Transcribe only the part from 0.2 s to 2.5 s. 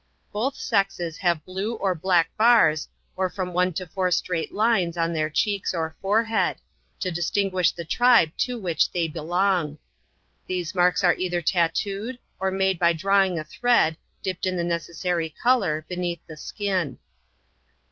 Both sexes have blue or black